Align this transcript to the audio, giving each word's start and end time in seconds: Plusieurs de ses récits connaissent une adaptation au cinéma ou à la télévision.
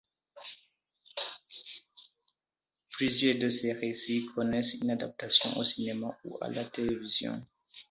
Plusieurs 2.89 3.37
de 3.37 3.49
ses 3.49 3.73
récits 3.73 4.25
connaissent 4.33 4.73
une 4.73 4.89
adaptation 4.89 5.55
au 5.59 5.63
cinéma 5.63 6.17
ou 6.25 6.39
à 6.41 6.47
la 6.49 6.65
télévision. 6.65 7.45